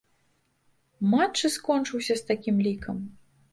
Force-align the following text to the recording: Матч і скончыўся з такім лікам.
Матч 1.11 1.37
і 1.51 1.53
скончыўся 1.57 2.13
з 2.25 2.29
такім 2.33 2.55
лікам. 2.71 2.97